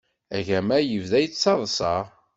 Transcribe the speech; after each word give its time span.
Agama 0.37 0.75
yebda 0.79 1.17
yettaḍsa. 1.21 1.95